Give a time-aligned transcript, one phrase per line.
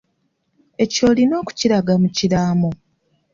[0.83, 2.69] Ekyo olina okukiraga mu kiraamo.